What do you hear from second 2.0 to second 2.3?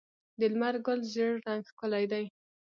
دی.